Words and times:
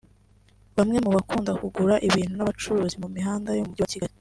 Bamwe 0.77 0.97
mu 1.05 1.09
bakunda 1.15 1.51
kugura 1.61 1.95
ibintu 2.07 2.33
n’abacururiza 2.35 2.97
mu 3.03 3.09
mihanda 3.15 3.49
yo 3.53 3.61
mu 3.67 3.73
Mujyi 3.79 3.81
wa 3.81 3.89
Kigali 3.91 4.13